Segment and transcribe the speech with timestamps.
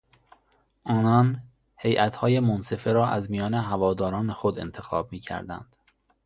[0.83, 1.41] آنان
[1.77, 5.75] هیاتهای منصفه را از میان هواداران خود انتخاب میکردند.